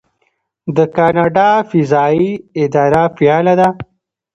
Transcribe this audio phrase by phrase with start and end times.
[0.75, 2.31] د کاناډا فضایی
[2.63, 3.69] اداره فعاله ده.